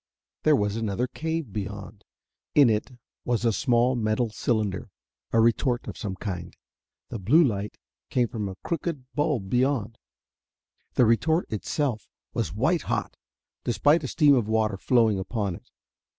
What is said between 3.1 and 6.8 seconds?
was a small metal cylinder, a retort of some kind.